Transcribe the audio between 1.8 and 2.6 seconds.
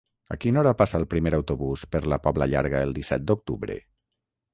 per la Pobla